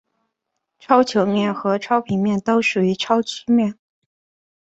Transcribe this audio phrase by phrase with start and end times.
[0.79, 3.77] 超球面和超平面都属于超曲面。